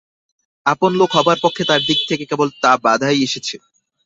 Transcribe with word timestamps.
আপন 0.65 0.91
লোক 0.99 1.09
হবার 1.17 1.37
পক্ষে 1.43 1.63
তার 1.69 1.81
দিক 1.87 1.99
থেকে 2.09 2.23
কেবল 2.29 2.47
তো 2.53 2.69
বাধাই 2.85 3.17
এসেছে। 3.27 3.55